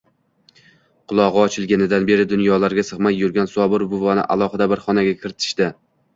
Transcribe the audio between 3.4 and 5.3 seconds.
Sobir buvani alohida bir xonaga